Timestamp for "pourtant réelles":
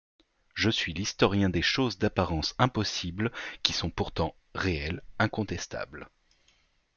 3.91-5.03